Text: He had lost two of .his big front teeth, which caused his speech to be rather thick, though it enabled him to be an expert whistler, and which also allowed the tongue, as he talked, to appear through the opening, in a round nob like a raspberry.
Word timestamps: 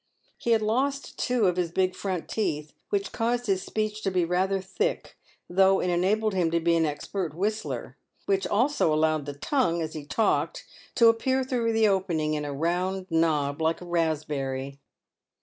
He 0.39 0.49
had 0.49 0.63
lost 0.63 1.19
two 1.19 1.45
of 1.45 1.57
.his 1.57 1.71
big 1.71 1.93
front 1.93 2.27
teeth, 2.27 2.73
which 2.89 3.11
caused 3.11 3.45
his 3.45 3.61
speech 3.61 4.01
to 4.01 4.09
be 4.09 4.25
rather 4.25 4.59
thick, 4.59 5.15
though 5.47 5.79
it 5.79 5.91
enabled 5.91 6.33
him 6.33 6.49
to 6.49 6.59
be 6.59 6.75
an 6.75 6.87
expert 6.87 7.35
whistler, 7.35 7.83
and 7.85 7.93
which 8.25 8.47
also 8.47 8.91
allowed 8.91 9.27
the 9.27 9.33
tongue, 9.33 9.79
as 9.83 9.93
he 9.93 10.03
talked, 10.03 10.65
to 10.95 11.07
appear 11.09 11.43
through 11.43 11.73
the 11.73 11.87
opening, 11.87 12.33
in 12.33 12.45
a 12.45 12.51
round 12.51 13.11
nob 13.11 13.61
like 13.61 13.79
a 13.79 13.85
raspberry. 13.85 14.79